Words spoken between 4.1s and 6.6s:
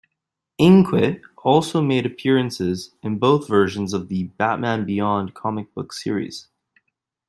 "Batman Beyond" comic book series.